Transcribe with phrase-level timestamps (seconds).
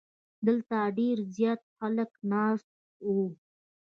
[0.47, 2.69] دلته ډیر زیات خلک ناست
[3.13, 3.27] وو.